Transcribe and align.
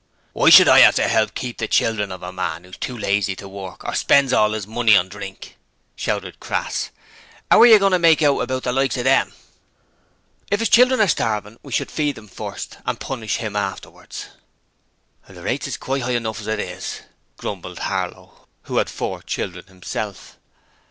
'Why 0.33 0.49
should 0.49 0.67
I 0.67 0.83
'ave 0.83 0.93
to 1.03 1.07
'elp 1.11 1.27
to 1.27 1.33
keep 1.39 1.57
the 1.59 1.67
children 1.67 2.11
of 2.11 2.23
a 2.23 2.31
man 2.31 2.63
who's 2.63 2.75
too 2.77 2.97
lazy 2.97 3.35
to 3.35 3.47
work, 3.47 3.85
or 3.85 3.93
spends 3.93 4.33
all 4.33 4.55
'is 4.55 4.65
money 4.65 4.97
on 4.97 5.09
drink?' 5.09 5.57
shouted 5.95 6.39
Crass. 6.39 6.89
''Ow 7.51 7.59
are 7.59 7.67
yer 7.67 7.77
goin' 7.77 7.91
to 7.91 7.99
make 7.99 8.23
out 8.23 8.39
about 8.39 8.63
the 8.63 8.73
likes 8.73 8.97
o' 8.97 9.03
them?' 9.03 9.31
'If 10.49 10.59
his 10.59 10.69
children 10.69 10.99
are 11.01 11.07
starving 11.07 11.59
we 11.61 11.71
should 11.71 11.91
feed 11.91 12.15
them 12.15 12.27
first, 12.27 12.79
and 12.83 12.99
punish 12.99 13.35
him 13.37 13.55
afterwards.' 13.55 14.29
'The 15.29 15.43
rates 15.43 15.67
is 15.67 15.77
quite 15.77 16.01
high 16.01 16.15
enough 16.17 16.41
as 16.41 16.47
it 16.47 16.59
is,' 16.59 17.01
grumbled 17.37 17.77
Harlow, 17.77 18.47
who 18.63 18.77
had 18.77 18.89
four 18.89 19.21
children 19.21 19.67
himself. 19.67 20.39